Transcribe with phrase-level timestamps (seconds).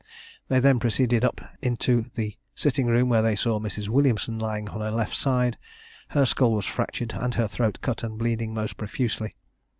[0.47, 3.87] They then proceeded up into the sitting room, where they saw Mrs.
[3.87, 5.59] Williamson lying on her left side;
[6.07, 9.35] her skull was fractured, and her throat cut and bleeding most profusely.